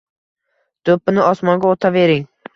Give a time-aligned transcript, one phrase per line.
[0.91, 2.27] do‘ppini osmonga otavering.